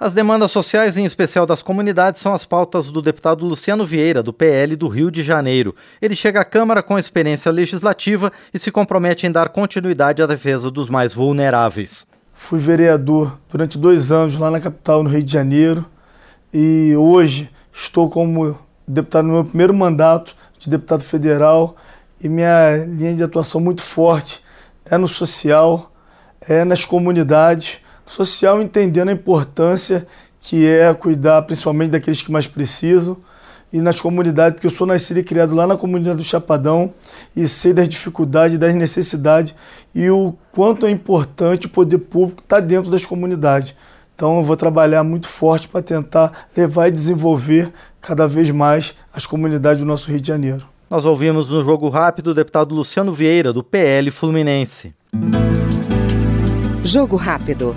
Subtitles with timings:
[0.00, 4.32] As demandas sociais, em especial das comunidades, são as pautas do deputado Luciano Vieira, do
[4.32, 5.74] PL do Rio de Janeiro.
[6.00, 10.70] Ele chega à Câmara com experiência legislativa e se compromete em dar continuidade à defesa
[10.70, 12.06] dos mais vulneráveis.
[12.32, 15.84] Fui vereador durante dois anos lá na capital, no Rio de Janeiro,
[16.54, 18.56] e hoje estou como
[18.86, 21.74] deputado no meu primeiro mandato de deputado federal
[22.22, 24.44] e minha linha de atuação muito forte
[24.84, 25.90] é no social,
[26.40, 30.06] é nas comunidades Social entendendo a importância
[30.40, 33.18] que é cuidar principalmente daqueles que mais precisam
[33.70, 36.94] e nas comunidades, porque eu sou nascido e criado lá na comunidade do Chapadão
[37.36, 39.54] e sei das dificuldades, das necessidades
[39.94, 43.74] e o quanto é importante o poder público estar dentro das comunidades.
[44.14, 49.26] Então eu vou trabalhar muito forte para tentar levar e desenvolver cada vez mais as
[49.26, 50.66] comunidades do nosso Rio de Janeiro.
[50.88, 54.94] Nós ouvimos no Jogo Rápido o deputado Luciano Vieira, do PL Fluminense.
[56.82, 57.76] Jogo Rápido.